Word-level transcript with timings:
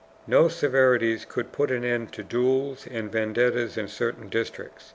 No 0.25 0.47
severities 0.47 1.25
could 1.29 1.51
put 1.51 1.69
an 1.69 1.83
end 1.85 2.11
to 2.13 2.23
duels 2.23 2.87
and 2.89 3.11
vendettas 3.11 3.77
in 3.77 3.87
certain 3.87 4.29
districts. 4.29 4.89